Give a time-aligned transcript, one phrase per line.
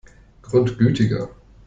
[0.41, 1.29] Grundgütiger!